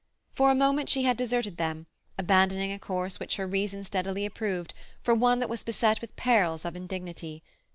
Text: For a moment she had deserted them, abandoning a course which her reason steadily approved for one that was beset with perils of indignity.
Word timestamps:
For 0.33 0.49
a 0.49 0.55
moment 0.55 0.89
she 0.89 1.03
had 1.03 1.15
deserted 1.15 1.57
them, 1.57 1.85
abandoning 2.17 2.71
a 2.71 2.79
course 2.79 3.19
which 3.19 3.35
her 3.35 3.45
reason 3.45 3.83
steadily 3.83 4.25
approved 4.25 4.73
for 5.03 5.13
one 5.13 5.37
that 5.37 5.47
was 5.47 5.63
beset 5.63 6.01
with 6.01 6.15
perils 6.15 6.65
of 6.65 6.75
indignity. 6.75 7.43